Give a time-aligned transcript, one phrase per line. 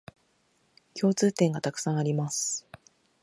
[0.99, 2.65] 共通点がたくさんあります